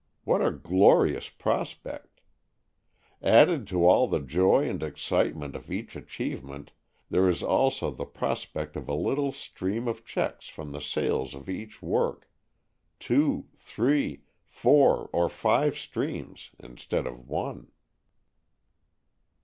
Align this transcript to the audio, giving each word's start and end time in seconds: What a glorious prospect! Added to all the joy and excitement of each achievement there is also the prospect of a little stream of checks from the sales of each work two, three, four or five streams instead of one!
What 0.23 0.41
a 0.43 0.49
glorious 0.49 1.29
prospect! 1.29 2.21
Added 3.21 3.67
to 3.67 3.85
all 3.85 4.07
the 4.07 4.17
joy 4.19 4.67
and 4.67 4.81
excitement 4.81 5.55
of 5.55 5.69
each 5.71 5.95
achievement 5.95 6.71
there 7.09 7.29
is 7.29 7.43
also 7.43 7.91
the 7.91 8.07
prospect 8.07 8.75
of 8.75 8.89
a 8.89 8.95
little 8.95 9.31
stream 9.31 9.87
of 9.87 10.03
checks 10.03 10.47
from 10.49 10.71
the 10.71 10.81
sales 10.81 11.35
of 11.35 11.47
each 11.47 11.83
work 11.83 12.27
two, 12.99 13.45
three, 13.55 14.23
four 14.43 15.07
or 15.13 15.29
five 15.29 15.77
streams 15.77 16.49
instead 16.59 17.05
of 17.05 17.27
one! 17.29 17.69